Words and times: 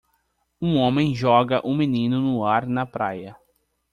Um 0.59 0.79
homem 0.79 1.13
joga 1.13 1.61
um 1.63 1.77
menino 1.77 2.19
no 2.19 2.43
ar 2.43 2.65
na 2.65 2.87
praia. 2.87 3.35